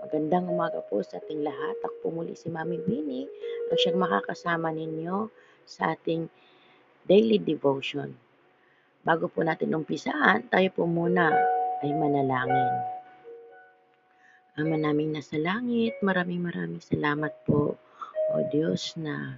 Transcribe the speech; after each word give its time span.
Magandang 0.00 0.48
umaga 0.48 0.80
po 0.80 1.04
sa 1.04 1.20
ating 1.20 1.44
lahat. 1.44 1.76
Ako 1.84 1.94
po 2.00 2.08
muli 2.08 2.32
si 2.32 2.48
Mami 2.48 2.80
Winnie, 2.88 3.28
ang 3.68 3.76
siyang 3.76 4.00
makakasama 4.00 4.72
ninyo 4.72 5.28
sa 5.68 5.92
ating 5.92 6.24
daily 7.04 7.36
devotion. 7.36 8.16
Bago 9.04 9.28
po 9.28 9.44
natin 9.44 9.76
umpisaan, 9.76 10.48
tayo 10.48 10.72
po 10.72 10.88
muna 10.88 11.28
ay 11.84 11.92
manalangin. 11.92 12.72
Ama 14.56 14.80
naming 14.80 15.12
nasa 15.12 15.36
langit, 15.36 16.00
maraming 16.00 16.48
maraming 16.48 16.80
salamat 16.80 17.36
po, 17.44 17.76
O 18.32 18.40
Diyos, 18.48 18.96
na 18.96 19.36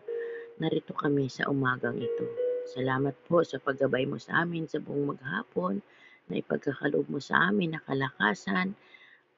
narito 0.63 0.95
kami 0.95 1.27
sa 1.27 1.51
umagang 1.51 1.99
ito. 1.99 2.27
Salamat 2.71 3.19
po 3.27 3.43
sa 3.43 3.59
paggabay 3.59 4.07
mo 4.07 4.23
sa 4.23 4.47
amin 4.47 4.71
sa 4.71 4.79
buong 4.79 5.11
maghapon, 5.11 5.83
na 6.31 6.39
ipagkakaloob 6.39 7.11
mo 7.11 7.19
sa 7.19 7.51
amin 7.51 7.75
na 7.75 7.83
kalakasan, 7.83 8.79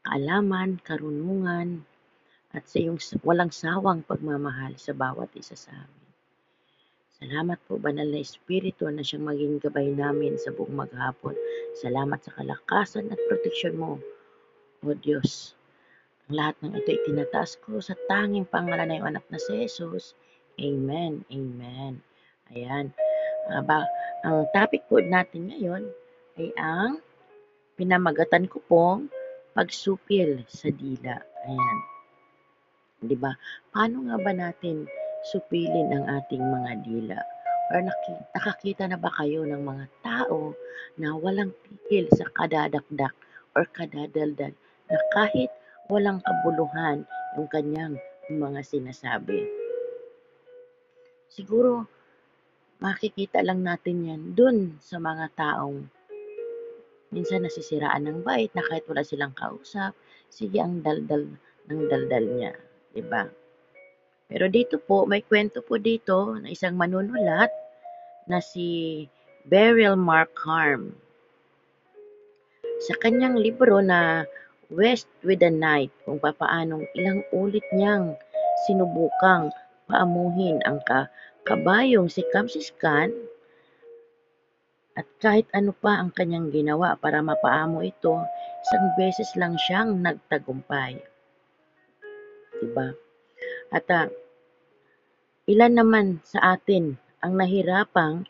kaalaman, 0.05 0.79
karunungan, 0.85 1.83
at 2.55 2.69
sa 2.71 2.79
iyong 2.79 3.01
walang 3.27 3.51
sawang 3.51 4.07
pagmamahal 4.07 4.79
sa 4.79 4.95
bawat 4.95 5.33
isa 5.35 5.59
sa 5.59 5.75
amin. 5.75 6.05
Salamat 7.15 7.59
po, 7.67 7.81
Banal 7.81 8.13
na 8.13 8.21
Espiritu, 8.21 8.87
na 8.93 9.01
siyang 9.01 9.27
maging 9.27 9.59
gabay 9.59 9.91
namin 9.91 10.37
sa 10.37 10.53
buong 10.53 10.77
maghapon. 10.77 11.35
Salamat 11.81 12.21
sa 12.21 12.37
kalakasan 12.37 13.11
at 13.11 13.19
proteksyon 13.27 13.81
mo, 13.81 13.99
O 14.85 14.93
Diyos. 14.93 15.57
Ang 16.29 16.37
lahat 16.37 16.57
ng 16.61 16.77
ito 16.77 16.89
itinataas 16.93 17.57
ko 17.65 17.81
sa 17.81 17.97
tanging 18.13 18.45
pangalan 18.45 18.93
ng 18.93 19.03
anak 19.09 19.25
na 19.33 19.41
si 19.41 19.65
Jesus. 19.65 20.13
Amen. 20.61 21.25
Amen. 21.33 22.05
Ayan. 22.53 22.93
Uh, 23.49 23.85
ang 24.25 24.45
topic 24.53 24.85
po 24.89 25.01
natin 25.01 25.49
ngayon 25.49 25.89
ay 26.37 26.53
ang 26.61 27.01
pinamagatan 27.81 28.49
ko 28.49 28.61
pong 28.69 29.09
pagsupil 29.55 30.43
sa 30.51 30.69
dila. 30.69 31.15
Ayan. 31.47 31.79
'Di 33.05 33.17
ba? 33.17 33.33
Paano 33.71 34.11
nga 34.11 34.17
ba 34.19 34.33
natin 34.35 34.85
supilin 35.31 35.95
ang 35.95 36.05
ating 36.11 36.43
mga 36.43 36.73
dila? 36.83 37.19
Or 37.73 37.81
nakakita 38.37 38.85
na 38.91 39.01
ba 39.01 39.09
kayo 39.17 39.49
ng 39.49 39.63
mga 39.65 39.87
tao 40.05 40.53
na 41.01 41.17
walang 41.17 41.55
tigil 41.65 42.11
sa 42.13 42.29
kadadakdak 42.29 43.17
or 43.57 43.65
kadadaldal 43.73 44.53
na 44.91 44.99
kahit 45.17 45.49
walang 45.89 46.21
kabuluhan 46.21 47.09
yung 47.39 47.49
kanyang 47.49 47.97
mga 48.29 48.61
sinasabi? 48.61 49.49
Siguro 51.33 51.89
makikita 52.85 53.41
lang 53.41 53.65
natin 53.65 54.13
yan 54.13 54.23
dun 54.37 54.59
sa 54.85 55.01
mga 55.01 55.33
taong 55.33 55.89
Minsan 57.15 57.47
nasisiraan 57.47 58.11
ng 58.11 58.27
bait 58.27 58.51
na 58.59 58.67
kahit 58.67 58.83
wala 58.91 59.07
silang 59.07 59.31
kausap, 59.39 59.95
sige 60.27 60.59
ang 60.59 60.83
daldal 60.83 61.31
ng 61.71 61.81
daldal 61.87 62.25
niya, 62.27 62.53
ba? 63.07 63.31
Pero 64.27 64.51
dito 64.51 64.83
po, 64.83 65.07
may 65.07 65.23
kwento 65.23 65.63
po 65.63 65.79
dito 65.79 66.35
na 66.43 66.51
isang 66.51 66.75
manunulat 66.75 67.55
na 68.27 68.43
si 68.43 69.07
Beryl 69.47 69.95
Mark 69.95 70.35
Harm. 70.43 70.91
Sa 72.83 72.99
kanyang 72.99 73.39
libro 73.39 73.79
na 73.79 74.27
West 74.75 75.07
with 75.23 75.39
the 75.39 75.53
Night, 75.55 75.95
kung 76.03 76.19
papaanong 76.19 76.83
ilang 76.99 77.23
ulit 77.31 77.63
niyang 77.71 78.19
sinubukang 78.67 79.55
paamuhin 79.87 80.59
ang 80.67 80.83
ka 80.83 81.07
kabayong 81.45 82.09
si 82.09 82.25
Kamsis 82.33 82.73
Khan 82.81 83.13
at 84.95 85.07
kahit 85.19 85.51
ano 85.51 85.75
pa 85.75 85.99
ang 85.99 86.15
kanyang 86.15 86.55
ginawa 86.55 86.95
para 86.95 87.19
mapaamo 87.19 87.83
ito, 87.83 88.15
isang 88.63 88.87
beses 88.95 89.35
lang 89.35 89.59
siyang 89.59 89.99
nagtagumpay. 89.99 91.03
Diba? 92.63 92.95
At 93.75 93.87
uh, 93.91 94.07
ilan 95.51 95.75
naman 95.75 96.07
sa 96.23 96.55
atin 96.55 96.95
ang 97.27 97.35
nahirapang 97.35 98.23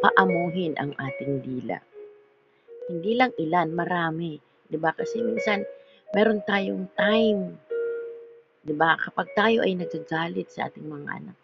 paamuhin 0.00 0.72
ang 0.80 0.96
ating 0.96 1.44
dila. 1.44 1.78
Hindi 2.88 3.12
lang 3.18 3.36
ilan, 3.36 3.76
marami. 3.76 4.40
'Di 4.66 4.78
ba? 4.80 4.94
Kasi 4.96 5.20
minsan 5.20 5.62
meron 6.16 6.40
tayong 6.48 6.88
time. 6.96 7.60
'Di 8.64 8.74
ba? 8.74 8.96
Kapag 8.98 9.36
tayo 9.36 9.62
ay 9.62 9.76
nagagalit 9.76 10.48
sa 10.48 10.70
ating 10.70 10.86
mga 10.86 11.08
anak, 11.22 11.36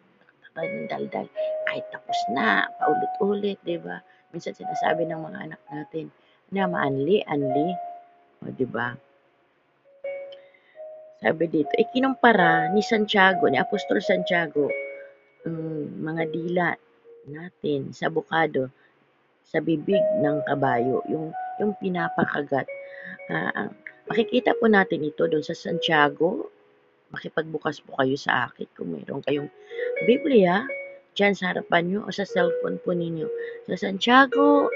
ng 0.53 0.85
daldal, 0.89 1.27
kahit 1.65 1.85
tapos 1.89 2.19
na, 2.33 2.69
paulit-ulit, 2.77 3.59
'di 3.65 3.79
ba? 3.81 4.05
Minsan 4.33 4.57
sinasabi 4.57 5.05
ng 5.05 5.21
mga 5.21 5.39
anak 5.45 5.63
natin 5.69 6.09
na 6.49 6.65
maanli, 6.65 7.21
anli. 7.29 7.69
O, 8.41 8.49
di 8.49 8.65
ba? 8.65 8.97
Sabi 11.23 11.47
dito, 11.47 11.71
eh 11.79 11.87
kinumpara 11.93 12.73
ni 12.75 12.83
Santiago, 12.83 13.47
ni 13.47 13.61
Apostol 13.61 14.03
Santiago, 14.03 14.67
um, 15.47 15.87
mga 16.03 16.23
dila 16.35 16.69
natin 17.31 17.95
sa 17.95 18.11
bukado, 18.11 18.67
sa 19.47 19.63
bibig 19.63 20.03
ng 20.19 20.43
kabayo, 20.49 21.05
yung, 21.07 21.31
yung 21.63 21.77
pinapakagat. 21.79 22.67
Uh, 23.31 23.71
makikita 24.11 24.57
po 24.59 24.67
natin 24.67 25.07
ito 25.07 25.29
doon 25.29 25.45
sa 25.45 25.55
Santiago. 25.55 26.51
Makipagbukas 27.13 27.85
po 27.85 28.01
kayo 28.01 28.17
sa 28.17 28.49
akin 28.49 28.67
kung 28.75 28.97
mayroon 28.97 29.23
kayong 29.23 29.53
Biblia 30.09 30.65
dyan 31.13 31.37
sa 31.37 31.53
harapan 31.53 31.85
nyo 31.89 32.01
o 32.05 32.11
sa 32.13 32.25
cellphone 32.25 32.81
po 32.81 32.97
ninyo. 32.97 33.29
Sa 33.69 33.77
Santiago, 33.77 34.73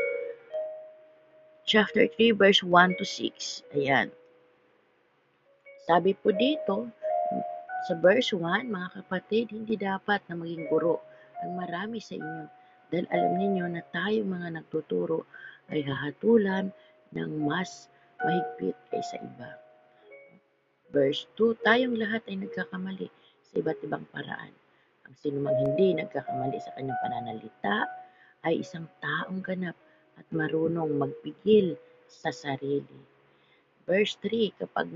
chapter 1.65 2.07
3, 2.07 2.37
verse 2.37 2.61
1 2.63 3.01
to 3.01 3.05
6. 3.05 3.67
Ayan. 3.75 4.13
Sabi 5.87 6.13
po 6.19 6.35
dito, 6.35 6.91
sa 7.87 7.95
verse 8.03 8.35
1, 8.35 8.67
mga 8.67 8.89
kapatid, 9.03 9.55
hindi 9.55 9.79
dapat 9.79 10.19
na 10.27 10.35
maging 10.35 10.67
guro 10.67 11.03
ang 11.43 11.55
marami 11.57 12.03
sa 12.03 12.19
inyo 12.19 12.45
dahil 12.91 13.07
alam 13.11 13.33
niyo 13.39 13.67
na 13.67 13.83
tayo 13.91 14.23
mga 14.27 14.63
nagtuturo 14.63 15.27
ay 15.71 15.83
hahatulan 15.83 16.71
ng 17.15 17.31
mas 17.47 17.91
mahigpit 18.23 18.75
kaysa 18.91 19.19
iba. 19.23 19.59
Verse 20.95 21.27
2, 21.39 21.67
tayong 21.67 21.99
lahat 21.99 22.23
ay 22.31 22.39
nagkakamali 22.47 23.11
sa 23.47 23.55
iba't 23.59 23.79
ibang 23.83 24.07
paraan. 24.15 24.55
Ang 25.06 25.15
sinumang 25.22 25.55
hindi 25.55 25.94
nagkakamali 25.94 26.59
sa 26.59 26.75
kanyang 26.75 26.99
pananalita 26.99 27.87
ay 28.43 28.59
isang 28.59 28.91
taong 28.99 29.39
ganap 29.39 29.78
at 30.19 30.27
marunong 30.34 30.99
magpigil 30.99 31.78
sa 32.11 32.34
sarili. 32.34 32.99
Verse 33.87 34.19
3, 34.19 34.59
kapag 34.59 34.91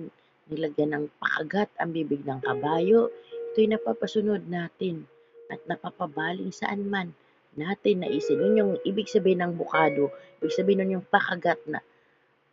nilagyan 0.50 0.98
ng 0.98 1.06
pakagat 1.22 1.70
ang 1.78 1.94
bibig 1.94 2.26
ng 2.26 2.42
kabayo, 2.42 3.06
ito'y 3.54 3.70
napapasunod 3.70 4.50
natin 4.50 5.06
at 5.46 5.62
napapabaling 5.70 6.50
saan 6.50 6.90
man 6.90 7.14
natin 7.54 8.02
naisin. 8.02 8.42
Yun 8.42 8.58
yung 8.58 8.72
ibig 8.82 9.06
sabihin 9.06 9.46
ng 9.46 9.54
bukado, 9.54 10.10
ibig 10.42 10.58
sabihin 10.58 10.82
nun 10.82 10.94
yung 10.98 11.06
pakagat 11.06 11.62
na 11.70 11.78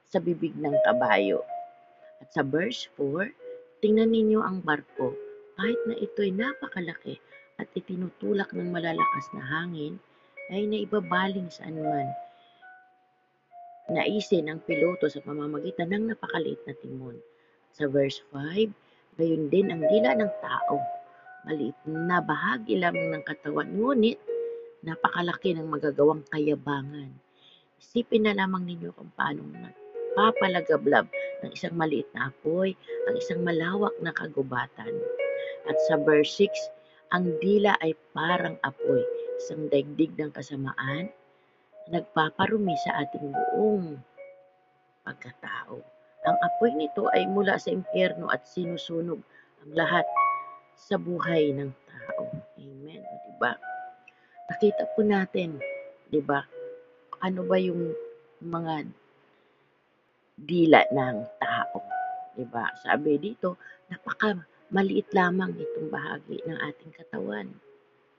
sa 0.05 0.21
bibig 0.21 0.53
ng 0.53 0.77
kabayo. 0.85 1.41
At 2.21 2.29
sa 2.37 2.45
verse 2.45 2.85
4, 3.01 3.33
tingnan 3.81 4.13
ninyo 4.13 4.45
ang 4.45 4.61
barko. 4.61 5.17
Kahit 5.57 5.81
na 5.89 5.97
ito'y 5.97 6.29
napakalaki, 6.37 7.17
at 7.57 7.67
itinutulak 7.73 8.53
ng 8.53 8.69
malalakas 8.69 9.25
na 9.33 9.41
hangin 9.41 9.97
ay 10.53 10.69
naibabaling 10.69 11.49
saan 11.49 11.81
man. 11.81 12.07
Naisin 13.89 14.51
ang 14.51 14.61
piloto 14.61 15.09
sa 15.09 15.23
pamamagitan 15.25 15.89
ng 15.89 16.13
napakaliit 16.13 16.61
na 16.69 16.75
timon. 16.77 17.17
Sa 17.73 17.89
verse 17.89 18.21
5, 18.29 19.17
gayon 19.17 19.49
din 19.49 19.73
ang 19.73 19.81
dila 19.81 20.13
ng 20.13 20.31
tao. 20.43 20.77
Maliit 21.47 21.77
na 21.87 22.19
bahagi 22.21 22.77
lamang 22.77 23.15
ng 23.15 23.23
katawan, 23.25 23.71
ngunit 23.73 24.19
napakalaki 24.83 25.55
ng 25.55 25.65
magagawang 25.65 26.21
kayabangan. 26.29 27.09
Isipin 27.79 28.27
na 28.27 28.35
lamang 28.35 28.67
ninyo 28.67 28.91
kung 28.93 29.09
paano 29.15 29.41
papalagablab 30.17 31.05
ng 31.45 31.51
isang 31.53 31.77
maliit 31.77 32.09
na 32.17 32.33
apoy 32.33 32.73
ang 33.05 33.15
isang 33.21 33.45
malawak 33.45 33.93
na 34.01 34.09
kagubatan. 34.09 34.93
At 35.69 35.77
sa 35.85 36.01
verse 36.01 36.33
6, 36.41 36.76
ang 37.07 37.39
dila 37.39 37.79
ay 37.79 37.95
parang 38.11 38.59
apoy, 38.59 38.99
isang 39.39 39.71
daigdig 39.71 40.11
ng 40.19 40.31
kasamaan 40.35 41.07
na 41.87 42.03
nagpaparumi 42.03 42.75
sa 42.83 42.99
ating 42.99 43.31
buong 43.31 43.95
pagkatao. 45.07 45.79
Ang 46.27 46.37
apoy 46.43 46.75
nito 46.75 47.07
ay 47.15 47.23
mula 47.31 47.55
sa 47.55 47.71
impyerno 47.71 48.27
at 48.27 48.43
sinusunog 48.43 49.23
ang 49.63 49.71
lahat 49.71 50.03
sa 50.75 50.99
buhay 50.99 51.55
ng 51.55 51.71
tao. 51.87 52.27
Amen. 52.59 52.99
O, 52.99 53.15
diba? 53.31 53.55
Nakita 54.51 54.83
po 54.91 54.99
natin, 55.07 55.63
di 56.11 56.19
ba? 56.19 56.43
Ano 57.23 57.47
ba 57.47 57.55
yung 57.55 57.95
mga 58.43 58.83
dila 60.35 60.83
ng 60.91 61.17
tao? 61.39 61.79
Di 62.35 62.43
ba? 62.43 62.67
Sabi 62.83 63.15
dito, 63.15 63.55
napaka 63.87 64.35
maliit 64.73 65.07
lamang 65.15 65.55
itong 65.55 65.89
bahagi 65.91 66.43
ng 66.43 66.59
ating 66.59 66.91
katawan. 66.95 67.47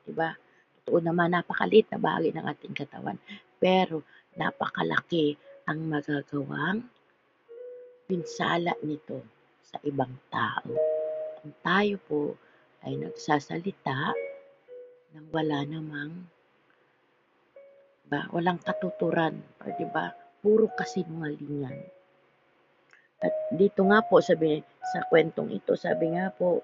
Diba? 0.08 0.32
Totoo 0.80 0.98
naman, 1.04 1.36
napakaliit 1.36 1.92
na 1.92 2.00
bahagi 2.00 2.32
ng 2.32 2.46
ating 2.48 2.74
katawan. 2.76 3.20
Pero, 3.60 4.04
napakalaki 4.38 5.36
ang 5.68 5.84
magagawang 5.90 6.86
pinsala 8.08 8.72
nito 8.80 9.20
sa 9.60 9.76
ibang 9.84 10.16
tao. 10.32 10.72
Kung 11.44 11.54
tayo 11.60 12.00
po 12.08 12.22
ay 12.86 12.96
nagsasalita 12.96 14.16
nang 15.12 15.26
wala 15.28 15.60
namang 15.68 16.24
ba, 18.08 18.24
walang 18.32 18.56
katuturan, 18.64 19.36
'di 19.60 19.86
ba? 19.92 20.16
Puro 20.40 20.72
kasinungalingan. 20.72 21.76
At 23.18 23.34
dito 23.50 23.82
nga 23.88 23.98
po 24.06 24.22
sabi 24.22 24.62
sa 24.94 25.02
kwentong 25.10 25.50
ito, 25.50 25.74
sabi 25.74 26.14
nga 26.14 26.30
po 26.30 26.62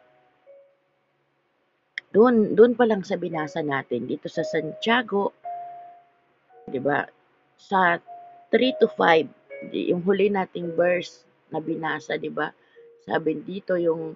doon 2.14 2.54
doon 2.54 2.78
pa 2.78 2.86
lang 2.86 3.02
sa 3.02 3.18
binasa 3.18 3.58
natin 3.58 4.06
dito 4.06 4.30
sa 4.30 4.46
Santiago, 4.46 5.34
'di 6.70 6.78
ba? 6.78 7.02
Sa 7.58 7.98
3 8.54 8.80
to 8.80 8.86
5, 8.86 9.74
yung 9.74 10.06
huli 10.06 10.30
nating 10.30 10.78
verse 10.78 11.26
na 11.50 11.58
binasa, 11.58 12.14
'di 12.14 12.30
ba? 12.30 12.54
Sabi 13.02 13.42
dito 13.42 13.74
yung 13.74 14.14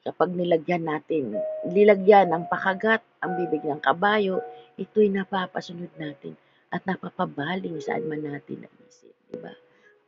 kapag 0.00 0.32
nilagyan 0.32 0.88
natin, 0.88 1.36
nilagyan 1.68 2.32
ng 2.32 2.44
pakagat 2.48 3.04
ang 3.20 3.36
bibig 3.36 3.64
ng 3.64 3.80
kabayo, 3.84 4.40
ito'y 4.80 5.12
napapasunod 5.12 5.92
natin 6.00 6.36
at 6.72 6.84
napapabaling 6.88 7.80
saan 7.84 8.08
man 8.08 8.24
natin 8.24 8.64
naisip, 8.64 9.12
'di 9.28 9.38
ba? 9.44 9.52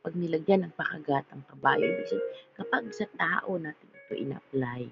Pag 0.07 0.15
nilagyan 0.15 0.63
ng 0.63 0.71
pakagat 0.79 1.27
ang 1.35 1.43
kabayo, 1.51 1.83
ibig 1.83 2.07
kapag 2.55 2.87
sa 2.95 3.03
tao 3.19 3.59
natin 3.59 3.91
ito 3.91 4.15
in-apply, 4.15 4.87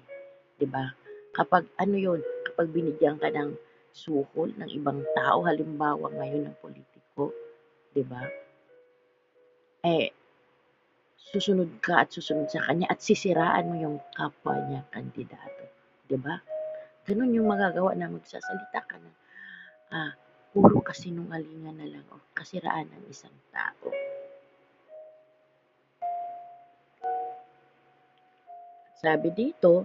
'di 0.60 0.68
ba? 0.68 0.92
Kapag 1.32 1.72
ano 1.80 1.96
yun, 1.96 2.20
kapag 2.44 2.68
binigyan 2.68 3.16
ka 3.16 3.32
ng 3.32 3.56
suhol 3.96 4.52
ng 4.60 4.68
ibang 4.76 5.00
tao, 5.16 5.40
halimbawa 5.40 6.12
ngayon 6.20 6.52
ng 6.52 6.56
politiko, 6.60 7.32
'di 7.96 8.04
ba? 8.04 8.28
Eh, 9.88 10.12
susunod 11.16 11.80
ka 11.80 12.04
at 12.04 12.12
susunod 12.12 12.52
sa 12.52 12.60
kanya 12.68 12.84
at 12.92 13.00
sisiraan 13.00 13.72
mo 13.72 13.76
yung 13.80 13.96
kapwa 14.12 14.60
niya 14.68 14.84
kandidato, 14.92 15.64
'di 16.12 16.20
ba? 16.20 16.44
Ganun 17.08 17.32
yung 17.32 17.48
magagawa 17.48 17.96
na 17.96 18.12
magsasalita 18.12 18.84
ka 18.84 19.00
na 19.00 19.10
ah, 19.96 20.12
puro 20.52 20.84
kasinungalingan 20.84 21.80
na 21.80 21.88
lang 21.88 22.04
o 22.12 22.20
kasiraan 22.36 22.92
ng 22.92 23.08
isang 23.08 23.32
tao. 23.48 23.88
Sabi 28.96 29.28
dito, 29.32 29.84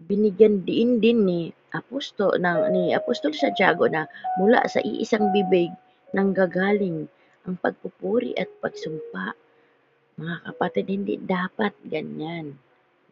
binigyan 0.00 0.64
din 0.64 0.98
din 0.98 1.18
ni 1.28 1.40
Aposto 1.70 2.34
ng 2.34 2.72
ni 2.74 2.90
Apostol 2.96 3.30
Santiago 3.30 3.86
na 3.86 4.08
mula 4.40 4.66
sa 4.66 4.82
iisang 4.82 5.30
bibig 5.30 5.70
nang 6.10 6.34
gagaling 6.34 7.06
ang 7.46 7.54
pagpupuri 7.60 8.34
at 8.34 8.50
pagsumpa. 8.58 9.38
Mga 10.18 10.36
kapatid, 10.50 10.86
hindi 10.90 11.14
dapat 11.14 11.76
ganyan. 11.86 12.58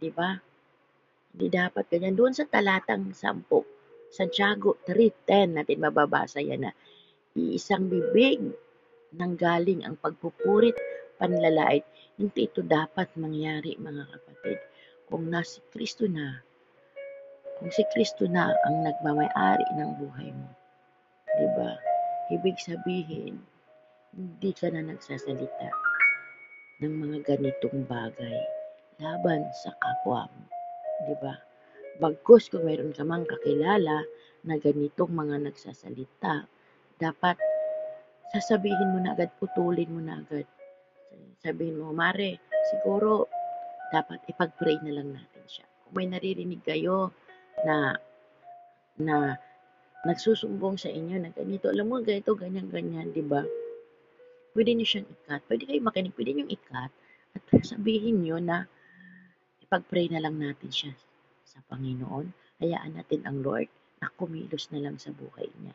'Di 0.01 0.11
ba? 0.11 0.35
Hindi 1.31 1.47
dapat 1.55 1.85
ganyan. 1.87 2.19
Doon 2.19 2.35
sa 2.35 2.51
talatang 2.51 3.15
10, 3.15 3.47
Santiago 4.11 4.81
3.10 4.89 5.55
natin 5.55 5.79
mababasa 5.79 6.43
yan 6.43 6.67
na 6.67 6.73
iisang 7.39 7.87
bibig 7.87 8.43
nang 9.15 9.39
galing 9.39 9.87
ang 9.87 9.95
pagpupurit, 9.97 10.75
panlalait. 11.19 11.85
Hindi 12.19 12.51
ito 12.51 12.63
dapat 12.63 13.11
mangyari 13.15 13.79
mga 13.79 14.11
kapatid. 14.11 14.59
Kung 15.07 15.31
nasi 15.31 15.63
Kristo 15.71 16.07
na, 16.07 16.43
kung 17.59 17.71
si 17.75 17.83
Kristo 17.91 18.31
na 18.31 18.55
ang 18.67 18.87
nagmamay-ari 18.87 19.67
ng 19.79 19.91
buhay 19.99 20.31
mo, 20.31 20.49
di 21.39 21.49
ba? 21.59 21.75
Ibig 22.29 22.59
sabihin, 22.61 23.41
hindi 24.15 24.51
ka 24.55 24.71
na 24.71 24.85
nagsasalita 24.85 25.69
ng 26.85 26.95
mga 26.95 27.19
ganitong 27.27 27.89
bagay 27.89 28.39
laban 29.03 29.47
sa 29.55 29.75
kapwa 29.79 30.27
mo, 30.31 30.45
di 31.07 31.15
ba? 31.19 31.35
Bagkus 31.99 32.47
kung 32.47 32.63
mayroon 32.63 32.95
ka 32.95 33.03
mang 33.03 33.27
kakilala 33.27 34.07
na 34.47 34.55
ganitong 34.59 35.11
mga 35.11 35.51
nagsasalita, 35.51 36.47
dapat 36.99 37.39
sasabihin 38.35 38.93
mo 38.95 38.99
na 39.03 39.15
agad, 39.17 39.31
putulin 39.43 39.91
mo 39.91 40.01
na 40.03 40.23
agad. 40.23 40.47
Sabihin 41.39 41.79
mo, 41.79 41.95
Mare, 41.95 42.43
siguro 42.73 43.31
dapat 43.95 44.21
ipag-pray 44.29 44.83
na 44.85 45.01
lang 45.01 45.15
natin 45.17 45.45
siya. 45.49 45.67
Kung 45.85 45.95
may 45.97 46.09
naririnig 46.11 46.61
kayo 46.67 47.15
na 47.65 47.97
na 48.99 49.39
nagsusumbong 50.05 50.79
sa 50.79 50.91
inyo 50.91 51.17
na 51.19 51.31
ganito, 51.31 51.71
alam 51.71 51.91
mo, 51.91 52.03
ganito, 52.03 52.35
ganyan, 52.35 52.71
ganyan, 52.71 53.11
di 53.15 53.23
ba? 53.23 53.43
Pwede 54.55 54.75
niyo 54.75 54.87
siyang 54.87 55.09
ikat. 55.09 55.41
Pwede 55.47 55.63
kayo 55.71 55.81
makinig, 55.83 56.15
pwede 56.19 56.31
niyo 56.35 56.47
ikat 56.51 56.91
at 57.35 57.43
sabihin 57.63 58.23
niyo 58.23 58.43
na 58.43 58.67
ipag-pray 59.63 60.11
na 60.11 60.23
lang 60.23 60.41
natin 60.41 60.71
siya 60.73 60.93
sa 61.47 61.63
Panginoon. 61.71 62.33
Hayaan 62.59 62.99
natin 62.99 63.23
ang 63.23 63.45
Lord 63.45 63.71
na 64.03 64.11
kumilos 64.19 64.71
na 64.75 64.83
lang 64.83 64.99
sa 64.99 65.15
buhay 65.15 65.47
niya. 65.63 65.75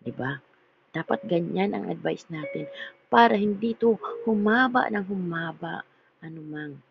Di 0.00 0.12
ba? 0.16 0.40
Dapat 0.90 1.22
ganyan 1.30 1.70
ang 1.70 1.86
advice 1.86 2.26
natin 2.30 2.66
para 3.06 3.38
hindi 3.38 3.78
to 3.78 3.94
humaba 4.26 4.90
ng 4.90 5.06
humaba 5.06 5.86
anumang 6.18 6.82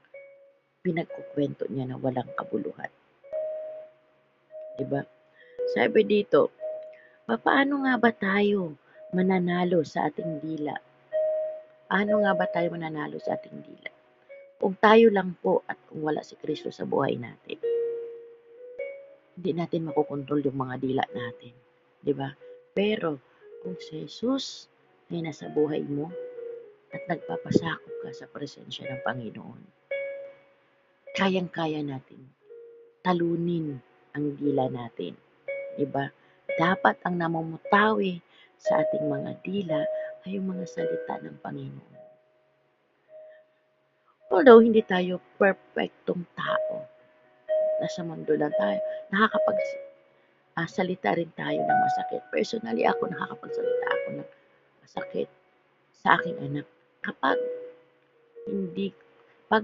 pinagkukwento 0.80 1.68
niya 1.68 1.92
na 1.92 2.00
walang 2.00 2.31
kabuluhan. 2.40 2.88
Diba? 4.80 5.04
Sabi 5.75 6.07
dito, 6.07 6.50
paano 7.28 7.84
nga 7.84 8.00
ba 8.00 8.12
tayo 8.16 8.80
mananalo 9.12 9.84
sa 9.84 10.07
ating 10.07 10.40
dila? 10.40 10.74
Paano 11.92 12.24
nga 12.24 12.31
ba 12.31 12.48
tayo 12.48 12.72
mananalo 12.72 13.19
sa 13.19 13.36
ating 13.36 13.60
dila? 13.68 13.92
Kung 14.60 14.80
tayo 14.80 15.12
lang 15.12 15.36
po 15.40 15.63
at 15.68 15.75
kung 15.92 16.07
wala 16.07 16.24
si 16.24 16.40
Kristo 16.40 16.72
sa 16.72 16.88
buhay 16.88 17.19
natin, 17.19 17.60
hindi 19.40 19.52
natin 19.56 19.88
makokontrol 19.88 20.44
yung 20.44 20.60
mga 20.60 20.75
dila 20.80 21.04
natin. 21.16 21.54
Ba? 22.16 22.36
Pero, 22.75 23.19
kung 23.62 23.76
si 23.80 24.08
Jesus 24.08 24.68
ay 25.10 25.26
nasa 25.26 25.52
buhay 25.52 25.84
mo 25.86 26.12
at 26.90 27.02
nagpapasakop 27.10 27.94
ka 28.06 28.10
sa 28.14 28.26
presensya 28.32 28.88
ng 28.90 29.02
Panginoon, 29.06 29.62
kayang-kaya 31.18 31.84
natin 31.84 32.40
talunin 33.04 33.80
ang 34.14 34.36
dila 34.36 34.68
natin. 34.68 35.16
Diba? 35.80 36.12
Dapat 36.60 37.00
ang 37.08 37.16
namumutawi 37.16 38.20
sa 38.60 38.84
ating 38.84 39.08
mga 39.08 39.32
dila 39.46 39.80
ay 40.28 40.36
yung 40.36 40.52
mga 40.52 40.66
salita 40.68 41.16
ng 41.24 41.40
Panginoon. 41.40 41.98
Although 44.30 44.62
hindi 44.62 44.83
tayo 44.86 45.18
perfectong 45.42 46.22
tao, 46.38 46.86
nasa 47.81 48.04
mundo 48.06 48.36
lang 48.36 48.54
tayo, 48.60 48.78
nakakapag 49.10 49.57
uh, 50.59 50.68
salita 50.68 51.16
rin 51.16 51.31
tayo 51.39 51.63
ng 51.63 51.80
masakit. 51.87 52.21
Personally, 52.28 52.83
ako 52.83 53.07
nakakapagsalita 53.07 53.87
ako 53.87 54.07
ng 54.19 54.30
masakit 54.83 55.30
sa 55.95 56.19
aking 56.19 56.35
anak. 56.44 56.68
Kapag 56.99 57.39
hindi, 58.51 58.92
pag 59.47 59.63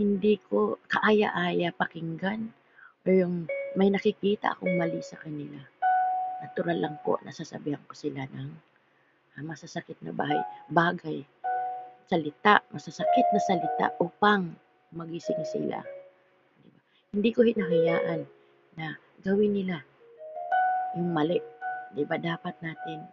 hindi 0.00 0.40
ko 0.48 0.80
kaaya-aya 0.88 1.76
pakinggan 1.76 2.48
o 3.04 3.06
yung 3.12 3.44
may 3.76 3.92
nakikita 3.92 4.56
akong 4.56 4.80
mali 4.80 5.04
sa 5.04 5.20
kanila. 5.20 5.60
Natural 6.40 6.78
lang 6.80 6.96
po, 7.04 7.20
nasasabihan 7.20 7.82
ko 7.84 7.92
sila 7.92 8.24
ng 8.32 8.48
ah, 9.36 9.44
masasakit 9.44 10.00
na 10.00 10.14
bahay, 10.14 10.40
bagay, 10.72 11.20
salita, 12.08 12.64
masasakit 12.72 13.26
na 13.32 13.40
salita 13.44 13.86
upang 14.00 14.56
magising 14.94 15.42
sila. 15.46 15.82
Diba? 15.84 16.80
Hindi 17.14 17.30
ko 17.34 17.40
hinahayaan 17.46 18.20
na 18.78 18.98
gawin 19.22 19.54
nila 19.54 19.82
yung 20.98 21.10
mali. 21.14 21.38
Diba? 21.94 22.18
Dapat 22.18 22.54
natin 22.62 23.06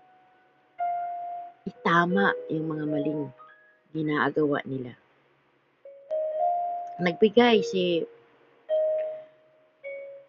itama 1.69 2.33
yung 2.49 2.73
mga 2.73 2.85
maling 2.89 3.23
ginagawa 3.93 4.59
nila. 4.65 4.97
Nagbigay 7.01 7.61
si 7.65 8.05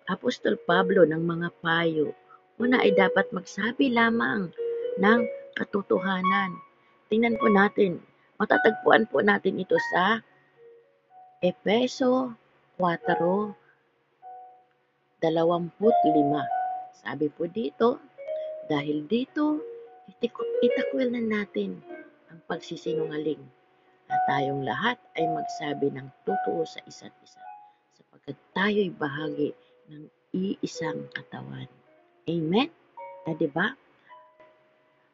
Apostol 0.08 0.60
Pablo 0.68 1.08
ng 1.08 1.22
mga 1.24 1.48
payo. 1.64 2.12
Una 2.60 2.84
ay 2.84 2.92
dapat 2.92 3.32
magsabi 3.32 3.92
lamang 3.92 4.52
ng 5.00 5.20
katotohanan. 5.56 6.52
Tingnan 7.08 7.40
po 7.40 7.48
natin, 7.48 8.00
matatagpuan 8.36 9.08
po 9.08 9.24
natin 9.24 9.60
ito 9.60 9.76
sa 9.92 10.20
Epeso 11.40 12.32
4, 12.76 13.56
25. 15.22 16.61
Sabi 16.92 17.32
po 17.32 17.48
dito, 17.48 17.96
dahil 18.68 19.08
dito, 19.08 19.58
itakwil 20.62 21.08
na 21.12 21.22
natin 21.24 21.80
ang 22.28 22.40
pagsisinungaling 22.48 23.40
at 24.12 24.20
tayong 24.28 24.64
lahat 24.64 25.00
ay 25.16 25.24
magsabi 25.24 25.88
ng 25.92 26.08
totoo 26.28 26.68
sa 26.68 26.84
isa't 26.84 27.12
isa 27.24 27.40
sapagkat 27.96 28.36
tayo'y 28.52 28.92
bahagi 28.92 29.56
ng 29.88 30.04
iisang 30.36 31.08
katawan. 31.16 31.68
Amen? 32.28 32.68
Na 33.24 33.32
'di 33.32 33.48
ba? 33.48 33.72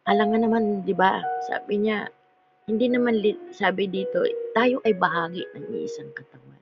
Alangan 0.07 0.43
naman 0.47 0.83
'di 0.83 0.95
ba? 0.99 1.23
Sabi 1.47 1.83
niya, 1.83 2.11
Hindi 2.69 2.85
naman 2.93 3.25
sabi 3.49 3.89
dito, 3.89 4.29
tayo 4.53 4.85
ay 4.85 4.93
bahagi 4.93 5.41
ng 5.57 5.73
iisang 5.73 6.13
katawan. 6.13 6.61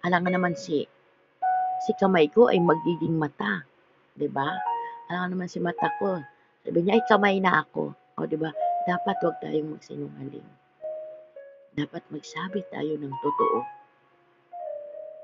Alangan 0.00 0.40
naman 0.40 0.56
si 0.56 0.88
si 1.84 1.92
kamay 2.00 2.32
ko 2.32 2.48
ay 2.48 2.56
magiging 2.56 3.20
mata, 3.20 3.68
'di 4.14 4.28
ba? 4.30 4.46
Alangan 5.10 5.30
naman 5.34 5.48
si 5.50 5.58
mata 5.58 5.90
ko. 5.98 6.22
Sabi 6.64 6.78
niya 6.80 6.96
ay 6.96 7.04
kamay 7.10 7.36
na 7.42 7.66
ako. 7.66 7.92
O 8.18 8.26
'di 8.26 8.38
ba? 8.38 8.50
Dapat 8.86 9.16
wag 9.20 9.36
tayong 9.42 9.76
magsinungaling. 9.76 10.48
Dapat 11.74 12.02
magsabi 12.14 12.62
tayo 12.70 12.94
ng 12.94 13.14
totoo. 13.20 13.58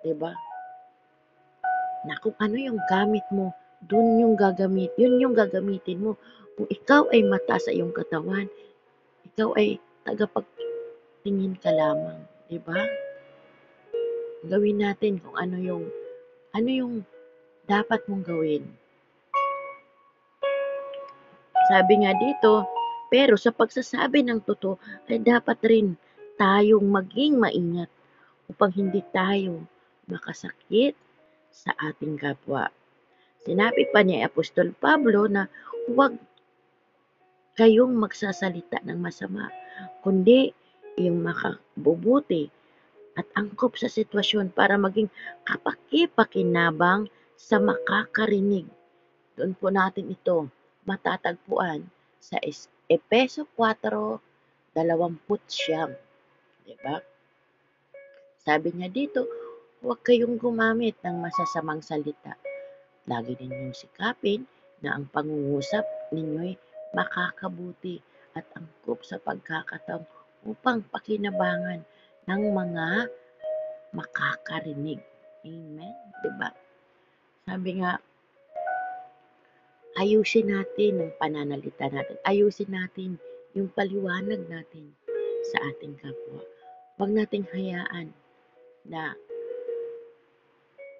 'Di 0.02 0.14
ba? 0.18 0.34
Na 2.08 2.16
kung 2.18 2.34
ano 2.40 2.56
yung 2.56 2.80
gamit 2.88 3.24
mo, 3.28 3.52
dun 3.84 4.18
yung 4.18 4.34
gagamit, 4.34 4.90
yun 4.96 5.20
yung 5.20 5.36
gagamitin 5.36 6.00
mo. 6.00 6.12
Kung 6.56 6.68
ikaw 6.68 7.08
ay 7.12 7.24
mata 7.24 7.60
sa 7.60 7.70
iyong 7.70 7.92
katawan, 7.92 8.48
ikaw 9.24 9.52
ay 9.54 9.78
tagapagtingin 10.08 11.54
ka 11.60 11.70
lamang, 11.70 12.20
'di 12.50 12.58
ba? 12.64 12.80
Gawin 14.40 14.80
natin 14.80 15.20
kung 15.20 15.36
ano 15.36 15.60
yung 15.60 15.84
ano 16.56 16.68
yung 16.68 16.94
dapat 17.68 18.02
mong 18.10 18.24
gawin. 18.26 18.79
Sabi 21.70 22.02
nga 22.02 22.10
dito, 22.18 22.66
pero 23.14 23.38
sa 23.38 23.54
pagsasabi 23.54 24.26
ng 24.26 24.42
totoo 24.42 24.74
ay 25.06 25.22
dapat 25.22 25.62
rin 25.62 25.94
tayong 26.34 26.82
maging 26.82 27.38
maingat 27.38 27.86
upang 28.50 28.74
hindi 28.74 28.98
tayo 29.14 29.62
makasakit 30.10 30.98
sa 31.54 31.70
ating 31.78 32.18
kapwa. 32.18 32.66
Sinabi 33.46 33.86
pa 33.94 34.02
ni 34.02 34.18
Apostol 34.18 34.74
Pablo 34.74 35.30
na 35.30 35.46
huwag 35.86 36.18
kayong 37.54 37.94
magsasalita 37.94 38.82
ng 38.82 38.98
masama, 38.98 39.46
kundi 40.02 40.50
yung 40.98 41.22
makabubuti 41.22 42.50
at 43.14 43.30
angkop 43.38 43.78
sa 43.78 43.86
sitwasyon 43.86 44.50
para 44.50 44.74
maging 44.74 45.06
kapaki-pakinabang 45.46 47.06
sa 47.38 47.62
makakarinig. 47.62 48.66
Doon 49.38 49.54
po 49.54 49.70
natin 49.70 50.10
ito 50.10 50.50
matatagpuan 50.84 51.84
sa 52.20 52.36
Epeso 52.90 53.46
4, 53.56 54.20
29. 54.76 56.66
Diba? 56.66 56.96
Sabi 58.40 58.68
niya 58.72 58.88
dito, 58.88 59.26
huwag 59.82 60.00
kayong 60.04 60.36
gumamit 60.36 60.96
ng 61.02 61.16
masasamang 61.20 61.82
salita. 61.82 62.36
Lagi 63.08 63.34
ninyong 63.36 63.74
sikapin 63.74 64.44
na 64.84 64.96
ang 64.96 65.08
pangungusap 65.08 65.84
ninyo'y 66.12 66.56
makakabuti 66.96 68.00
at 68.36 68.46
angkop 68.56 69.02
sa 69.02 69.18
pagkakataong 69.18 70.06
upang 70.46 70.80
pakinabangan 70.88 71.84
ng 72.28 72.42
mga 72.54 72.86
makakarinig. 73.92 75.00
Amen? 75.44 75.94
Diba? 76.22 76.50
Sabi 77.48 77.70
nga, 77.82 77.98
ayusin 80.00 80.48
natin 80.48 81.04
ang 81.04 81.12
pananalita 81.20 81.92
natin. 81.92 82.16
Ayusin 82.24 82.72
natin 82.72 83.20
yung 83.52 83.68
paliwanag 83.76 84.48
natin 84.48 84.96
sa 85.52 85.60
ating 85.68 86.00
kapwa. 86.00 86.40
Huwag 86.96 87.12
nating 87.12 87.44
hayaan 87.52 88.16
na 88.88 89.12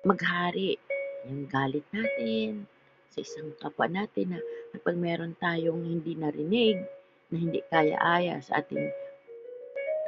maghari 0.05 0.77
yung 1.25 1.49
galit 1.49 1.85
natin 1.97 2.69
sa 3.09 3.25
isang 3.25 3.57
kapwa 3.57 3.89
natin 3.89 4.37
na 4.37 4.41
kapag 4.77 4.97
meron 5.01 5.33
tayong 5.41 5.81
hindi 5.81 6.13
narinig, 6.17 6.81
na 7.31 7.37
hindi 7.39 7.63
kaya-aya 7.71 8.43
sa 8.43 8.61
ating 8.61 8.91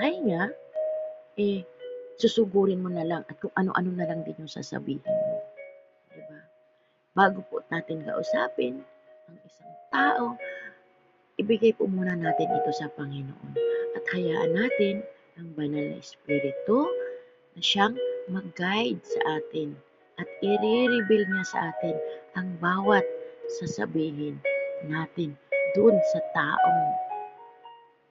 tainga, 0.03 0.51
eh, 1.39 1.63
susugurin 2.19 2.83
mo 2.83 2.91
na 2.91 3.07
lang 3.07 3.23
at 3.31 3.39
kung 3.39 3.55
ano-ano 3.55 3.91
na 3.95 4.07
lang 4.11 4.27
din 4.27 4.37
yung 4.43 4.51
sasabihin 4.51 5.07
mo. 5.07 5.32
Bago 7.13 7.45
po 7.53 7.61
natin 7.69 8.09
kausapin 8.09 8.81
ang 9.29 9.39
isang 9.45 9.75
tao, 9.93 10.25
ibigay 11.37 11.77
po 11.77 11.85
muna 11.85 12.17
natin 12.17 12.49
ito 12.49 12.73
sa 12.73 12.89
Panginoon 12.89 13.53
at 13.93 14.05
hayaan 14.17 14.57
natin 14.57 15.05
ang 15.37 15.53
banal 15.53 15.93
na 15.93 16.01
Espiritu 16.01 16.89
na 17.53 17.61
siyang 17.61 17.93
mag-guide 18.33 19.05
sa 19.05 19.37
atin 19.37 19.77
at 20.17 20.29
i-reveal 20.41 21.29
niya 21.29 21.45
sa 21.45 21.69
atin 21.69 21.97
ang 22.33 22.49
bawat 22.65 23.05
sasabihin 23.61 24.41
natin 24.89 25.37
doon 25.77 25.97
sa 26.17 26.21
taong 26.33 26.83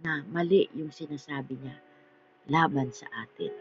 na 0.02 0.22
mali 0.30 0.70
yung 0.78 0.94
sinasabi 0.94 1.58
niya 1.58 1.78
laban 2.50 2.94
sa 2.94 3.10
atin. 3.22 3.54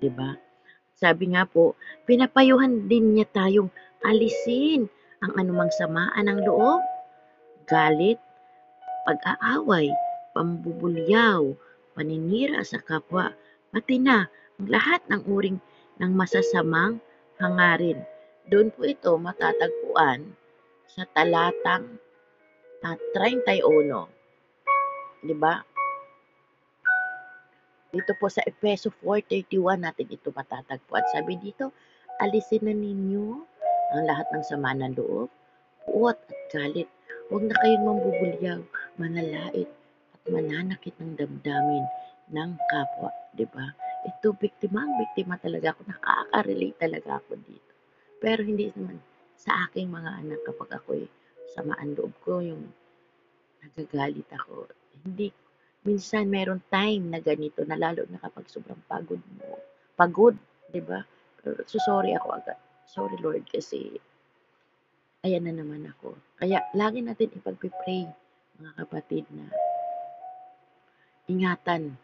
'Di 0.00 0.08
ba? 0.12 0.47
Sabi 0.98 1.30
nga 1.30 1.46
po, 1.46 1.78
pinapayuhan 2.10 2.90
din 2.90 3.14
niya 3.14 3.30
tayong 3.30 3.70
alisin 4.02 4.90
ang 5.22 5.32
anumang 5.38 5.70
samaan 5.70 6.26
ng 6.26 6.42
loob, 6.42 6.82
galit, 7.70 8.18
pag-aaway, 9.06 9.94
pambubulyaw, 10.34 11.54
paninira 11.94 12.66
sa 12.66 12.82
kapwa, 12.82 13.30
pati 13.70 14.02
na 14.02 14.26
ang 14.58 14.66
lahat 14.66 14.98
ng 15.06 15.22
uring 15.30 15.58
ng 16.02 16.12
masasamang 16.18 16.98
hangarin. 17.38 18.02
Doon 18.50 18.74
po 18.74 18.82
ito 18.82 19.14
matatagpuan 19.14 20.34
sa 20.90 21.06
talatang 21.14 22.02
uh, 22.82 22.96
31. 23.14 24.10
'Di 25.22 25.34
ba? 25.38 25.62
Dito 27.88 28.12
po 28.20 28.28
sa 28.28 28.44
Efeso 28.44 28.92
4.31 29.00 29.80
natin 29.80 30.12
ito 30.12 30.28
matatagpuan. 30.28 31.04
Sabi 31.08 31.40
dito, 31.40 31.72
alisin 32.20 32.68
na 32.68 32.74
ninyo 32.76 33.26
ang 33.96 34.02
lahat 34.04 34.28
ng 34.28 34.44
sama 34.44 34.76
ng 34.76 34.92
loob, 34.92 35.32
puot 35.88 36.18
at 36.18 36.40
galit. 36.52 36.88
Huwag 37.32 37.48
na 37.48 37.56
kayong 37.64 37.84
mambubulyaw, 37.88 38.60
manalait 39.00 39.68
at 40.12 40.22
mananakit 40.28 40.92
ng 41.00 41.16
damdamin 41.16 41.84
ng 42.28 42.50
kapwa. 42.68 43.08
ba? 43.08 43.32
Diba? 43.32 43.66
Ito, 44.04 44.36
biktima, 44.36 44.84
ang 44.84 45.00
biktima 45.00 45.40
talaga 45.40 45.72
ako. 45.72 45.88
Nakaka-relate 45.88 46.76
talaga 46.76 47.10
ako 47.24 47.40
dito. 47.40 47.72
Pero 48.20 48.40
hindi 48.44 48.68
naman 48.76 49.00
sa 49.38 49.64
aking 49.68 49.88
mga 49.88 50.10
anak 50.24 50.40
kapag 50.44 50.70
ako'y 50.76 51.04
samaan 51.56 51.96
loob 51.96 52.12
ko, 52.20 52.44
yung 52.44 52.68
nagagalit 53.64 54.28
ako. 54.28 54.68
Hindi 55.08 55.32
minsan 55.86 56.26
meron 56.26 56.62
time 56.72 57.12
na 57.12 57.20
ganito 57.22 57.62
na 57.62 57.78
lalo 57.78 58.02
na 58.10 58.18
kapag 58.18 58.50
sobrang 58.50 58.80
pagod 58.90 59.22
mo. 59.38 59.58
Pagod, 59.94 60.34
'di 60.70 60.82
ba? 60.82 61.02
So 61.66 61.78
sorry 61.82 62.14
ako 62.18 62.38
agad. 62.38 62.58
Sorry 62.88 63.16
Lord 63.22 63.46
kasi 63.46 63.98
ayan 65.22 65.46
na 65.46 65.54
naman 65.54 65.86
ako. 65.86 66.18
Kaya 66.38 66.62
lagi 66.74 67.02
natin 67.02 67.34
ipagpe-pray 67.34 68.06
mga 68.58 68.72
kapatid 68.84 69.24
na 69.30 69.46
ingatan, 71.30 71.94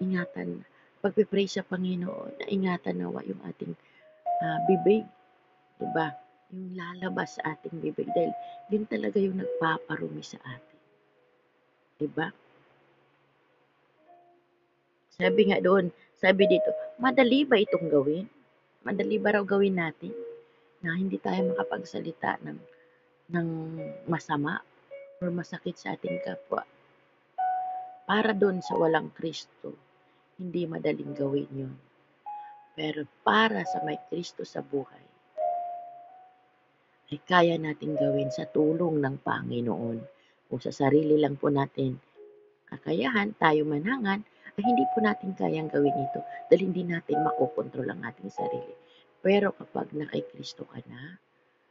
ingatan, 0.00 0.64
pagpe-pray 1.04 1.44
sa 1.44 1.66
Panginoon 1.66 2.40
na 2.40 2.46
ingatan 2.48 3.04
nawa 3.04 3.20
yung 3.26 3.40
ating 3.44 3.74
uh, 4.40 4.58
bibig, 4.64 5.04
'di 5.76 5.88
ba? 5.92 6.12
Yung 6.50 6.74
lalabas 6.74 7.36
sa 7.38 7.54
ating 7.56 7.78
bibig 7.84 8.08
dahil 8.16 8.32
yun 8.72 8.84
talaga 8.88 9.18
yung 9.20 9.38
nagpaparumi 9.40 10.24
sa 10.24 10.40
atin. 10.44 10.78
'Di 12.00 12.08
ba? 12.12 12.28
Sabi 15.20 15.52
nga 15.52 15.60
doon, 15.60 15.92
sabi 16.16 16.48
dito, 16.48 16.72
madali 16.96 17.44
ba 17.44 17.60
itong 17.60 17.92
gawin? 17.92 18.24
Madali 18.80 19.20
ba 19.20 19.36
raw 19.36 19.44
gawin 19.44 19.76
natin 19.76 20.16
na 20.80 20.96
hindi 20.96 21.20
tayo 21.20 21.52
makapagsalita 21.52 22.40
ng, 22.40 22.58
ng 23.36 23.48
masama 24.08 24.64
or 25.20 25.28
masakit 25.28 25.76
sa 25.76 25.92
ating 25.92 26.24
kapwa? 26.24 26.64
Para 28.08 28.32
doon 28.32 28.64
sa 28.64 28.80
walang 28.80 29.12
Kristo, 29.12 29.76
hindi 30.40 30.64
madaling 30.64 31.12
gawin 31.12 31.52
yon. 31.52 31.76
Pero 32.72 33.04
para 33.20 33.60
sa 33.68 33.84
may 33.84 34.00
Kristo 34.08 34.48
sa 34.48 34.64
buhay, 34.64 35.04
ay 37.12 37.20
kaya 37.28 37.60
nating 37.60 38.00
gawin 38.00 38.32
sa 38.32 38.48
tulong 38.48 39.04
ng 39.04 39.20
Panginoon. 39.20 39.98
Kung 40.48 40.60
sa 40.64 40.72
sarili 40.72 41.20
lang 41.20 41.36
po 41.36 41.52
natin 41.52 42.00
kakayahan, 42.72 43.36
tayo 43.36 43.68
manangan, 43.68 44.24
ay 44.60 44.62
hindi 44.68 44.84
po 44.92 45.00
natin 45.00 45.32
kayang 45.32 45.72
gawin 45.72 45.96
ito 45.96 46.20
dahil 46.52 46.68
hindi 46.68 46.84
natin 46.84 47.24
makokontrol 47.24 47.88
ang 47.88 48.04
ating 48.04 48.28
sarili. 48.28 48.76
Pero 49.24 49.56
kapag 49.56 49.88
nakay 49.96 50.20
Kristo 50.28 50.68
ka 50.68 50.84
na, 50.84 51.16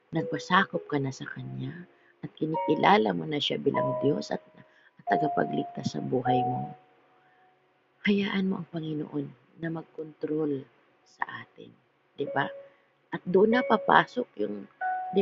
nagpasakop 0.10 0.90
ka 0.90 0.98
na 0.98 1.14
sa 1.14 1.30
Kanya, 1.30 1.86
at 2.26 2.34
kinikilala 2.34 3.14
mo 3.14 3.30
na 3.30 3.38
siya 3.38 3.62
bilang 3.62 3.94
Diyos 4.02 4.34
at, 4.34 4.42
at 4.58 5.06
tagapagligtas 5.06 5.94
sa 5.94 6.02
buhay 6.02 6.42
mo, 6.42 6.74
hayaan 8.10 8.50
mo 8.50 8.58
ang 8.60 8.68
Panginoon 8.74 9.26
na 9.62 9.70
magkontrol 9.70 10.66
sa 11.06 11.46
atin. 11.46 11.70
ba? 11.70 12.18
Diba? 12.18 12.46
At 13.14 13.22
doon 13.30 13.54
na 13.54 13.62
papasok 13.62 14.28
yung, 14.42 14.66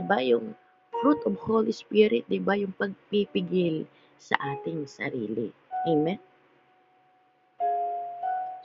ba, 0.08 0.24
yung 0.24 0.56
fruit 1.04 1.20
of 1.28 1.36
Holy 1.44 1.76
Spirit, 1.76 2.24
ba, 2.48 2.56
yung 2.56 2.72
pagpipigil 2.80 3.84
sa 4.16 4.40
ating 4.56 4.88
sarili. 4.88 5.52
Amen? 5.84 6.20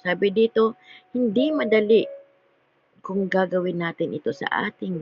Sabi 0.02 0.34
dito, 0.34 0.74
hindi 1.14 1.54
madali 1.54 2.02
kung 3.02 3.30
gagawin 3.30 3.82
natin 3.82 4.14
ito 4.14 4.34
sa 4.34 4.70
ating 4.70 4.98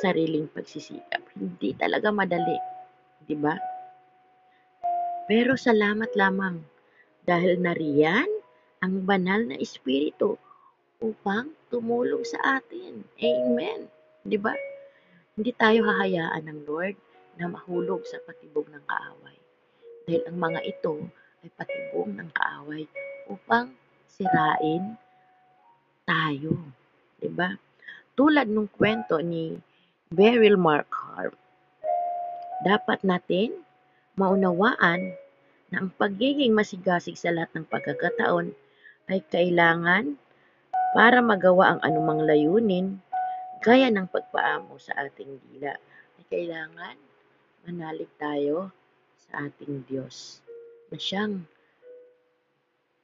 sariling 0.00 0.48
pagsisikap. 0.52 1.20
Hindi 1.36 1.76
talaga 1.76 2.08
madali. 2.08 2.56
Di 3.24 3.36
ba? 3.36 3.56
Pero 5.28 5.56
salamat 5.56 6.16
lamang 6.16 6.64
dahil 7.28 7.60
nariyan 7.60 8.28
ang 8.80 9.04
banal 9.04 9.44
na 9.44 9.60
espiritu 9.60 10.40
upang 11.04 11.52
tumulong 11.68 12.24
sa 12.24 12.60
atin. 12.60 13.04
Amen. 13.20 13.92
Di 14.24 14.40
ba? 14.40 14.56
Hindi 15.36 15.52
tayo 15.52 15.84
hahayaan 15.84 16.48
ng 16.48 16.60
Lord 16.64 16.96
na 17.36 17.52
mahulog 17.52 18.02
sa 18.08 18.16
patibong 18.24 18.66
ng 18.72 18.84
kaaway. 18.88 19.38
Dahil 20.08 20.22
ang 20.26 20.38
mga 20.40 20.60
ito 20.64 20.94
ay 21.44 21.48
patibong 21.54 22.16
ng 22.16 22.30
kaaway 22.32 22.88
upang 23.28 23.76
sirain 24.08 24.96
tayo. 26.08 26.56
Di 27.20 27.28
ba? 27.28 27.52
Tulad 28.16 28.48
nung 28.48 28.66
kwento 28.66 29.20
ni 29.20 29.54
Beryl 30.08 30.56
Markham, 30.56 31.36
dapat 32.64 33.04
natin 33.06 33.54
maunawaan 34.18 35.14
na 35.70 35.84
ang 35.84 35.90
pagiging 35.94 36.56
masigasig 36.56 37.14
sa 37.14 37.30
lahat 37.30 37.52
ng 37.54 37.66
pagkakataon 37.68 38.50
ay 39.12 39.20
kailangan 39.28 40.16
para 40.96 41.20
magawa 41.20 41.76
ang 41.76 41.80
anumang 41.84 42.24
layunin 42.24 42.98
gaya 43.60 43.92
ng 43.92 44.08
pagpaamo 44.08 44.80
sa 44.80 44.96
ating 45.06 45.38
dila 45.52 45.76
ay 46.18 46.24
kailangan 46.32 46.96
manalig 47.68 48.10
tayo 48.16 48.72
sa 49.28 49.46
ating 49.46 49.84
Diyos 49.84 50.40
na 50.88 50.96
siyang 50.96 51.44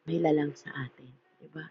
may 0.04 0.20
lalang 0.20 0.52
sa 0.52 0.68
atin. 0.72 1.08
Diba? 1.40 1.64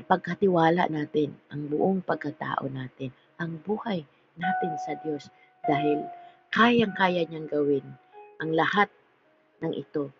Ipagkatiwala 0.00 0.88
natin 0.88 1.36
ang 1.52 1.68
buong 1.68 2.00
pagkatao 2.00 2.66
natin, 2.72 3.12
ang 3.36 3.60
buhay 3.62 4.02
natin 4.40 4.72
sa 4.80 4.96
Diyos 5.04 5.28
dahil 5.68 6.02
kayang-kaya 6.50 7.28
niyang 7.28 7.48
gawin 7.48 7.86
ang 8.40 8.50
lahat 8.56 8.88
ng 9.62 9.72
ito. 9.76 10.10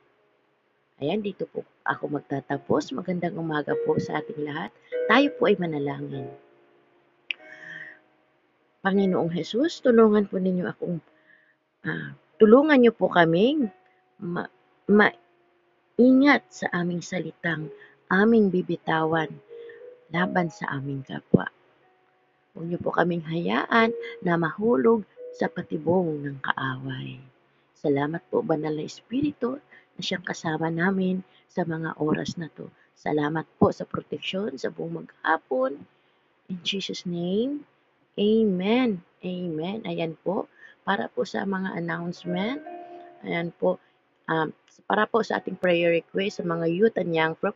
Ayan, 1.02 1.24
dito 1.24 1.48
po 1.50 1.66
ako 1.82 2.20
magtatapos. 2.20 2.94
Magandang 2.94 3.34
umaga 3.34 3.74
po 3.82 3.98
sa 3.98 4.22
ating 4.22 4.46
lahat. 4.46 4.70
Tayo 5.10 5.26
po 5.34 5.50
ay 5.50 5.58
manalangin. 5.58 6.30
Panginoong 8.84 9.32
Jesus, 9.32 9.80
tulungan 9.80 10.28
po 10.28 10.38
ninyo 10.38 10.70
akong, 10.70 11.00
uh, 11.88 12.14
tulungan 12.36 12.78
niyo 12.78 12.92
po 12.94 13.10
kaming 13.10 13.72
ma, 14.20 14.46
maingat 15.94 16.42
sa 16.50 16.66
aming 16.74 16.98
salitang 16.98 17.70
aming 18.10 18.50
bibitawan 18.50 19.30
laban 20.10 20.50
sa 20.50 20.70
aming 20.74 21.06
kapwa. 21.06 21.46
Huwag 22.54 22.66
niyo 22.70 22.78
po 22.78 22.94
kaming 22.94 23.26
hayaan 23.26 23.90
na 24.22 24.38
mahulog 24.38 25.02
sa 25.34 25.50
patibong 25.50 26.22
ng 26.22 26.38
kaaway. 26.38 27.18
Salamat 27.74 28.22
po, 28.30 28.42
Banal 28.42 28.78
na 28.78 28.86
Espiritu, 28.86 29.58
na 29.94 30.00
siyang 30.00 30.22
kasama 30.22 30.70
namin 30.70 31.26
sa 31.50 31.66
mga 31.66 31.98
oras 31.98 32.38
na 32.38 32.46
to. 32.54 32.70
Salamat 32.94 33.46
po 33.58 33.74
sa 33.74 33.82
proteksyon 33.82 34.54
sa 34.54 34.70
buong 34.70 35.02
maghapon. 35.02 35.82
In 36.46 36.58
Jesus' 36.62 37.02
name, 37.06 37.66
Amen. 38.14 39.02
Amen. 39.26 39.78
Ayan 39.82 40.14
po. 40.22 40.46
Para 40.86 41.10
po 41.10 41.26
sa 41.26 41.42
mga 41.42 41.74
announcement. 41.74 42.62
Ayan 43.26 43.50
po. 43.50 43.82
Um, 44.28 44.56
para 44.88 45.08
po 45.08 45.24
sa 45.24 45.40
ating 45.40 45.56
prayer 45.60 45.92
request 45.92 46.40
sa 46.40 46.44
mga 46.44 46.66
youth 46.68 46.96
and 47.00 47.12
young 47.12 47.32
pro, 47.36 47.52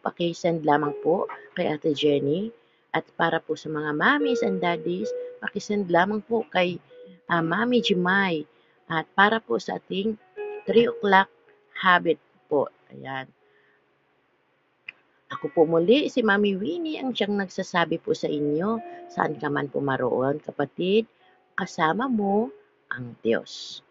lamang 0.64 0.94
po 1.04 1.28
kay 1.56 1.68
Ate 1.68 1.92
Jenny. 1.92 2.52
At 2.96 3.04
para 3.20 3.40
po 3.40 3.52
sa 3.52 3.68
mga 3.68 3.92
mommies 3.96 4.40
and 4.40 4.64
daddies, 4.64 5.12
pakisend 5.44 5.92
lamang 5.92 6.24
po 6.24 6.44
kay 6.48 6.80
uh, 7.28 7.44
Mami 7.44 7.84
Jimay. 7.84 8.48
At 8.88 9.04
para 9.12 9.44
po 9.44 9.60
sa 9.60 9.76
ating 9.76 10.16
3 10.64 10.92
o'clock 10.92 11.28
habit 11.76 12.16
po. 12.48 12.72
Ayan. 12.92 13.28
Ako 15.28 15.52
po 15.52 15.68
muli, 15.68 16.08
si 16.08 16.24
Mami 16.24 16.56
Winnie, 16.56 16.96
ang 16.96 17.12
siyang 17.12 17.36
nagsasabi 17.36 18.00
po 18.00 18.16
sa 18.16 18.32
inyo, 18.32 18.80
saan 19.12 19.36
ka 19.36 19.52
man 19.52 19.68
pumaroon, 19.68 20.40
kapatid, 20.40 21.04
kasama 21.52 22.08
mo 22.08 22.48
ang 22.88 23.12
Diyos. 23.20 23.84